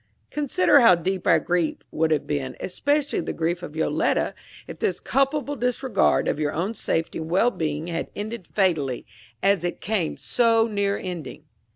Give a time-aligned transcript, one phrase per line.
[0.31, 4.33] Consider how deep our grief would have been, especially the grief of Yoletta,
[4.65, 9.05] if this culpable disregard of your own safety and well being had ended fatally,
[9.43, 11.43] as it came so near ending!